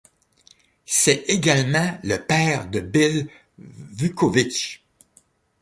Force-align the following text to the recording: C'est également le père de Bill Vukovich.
C'est 0.87 1.25
également 1.27 1.99
le 2.03 2.17
père 2.17 2.67
de 2.71 2.79
Bill 2.79 3.27
Vukovich. 3.59 4.83